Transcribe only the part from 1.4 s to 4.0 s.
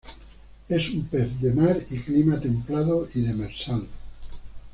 mar y Clima templado y demersal.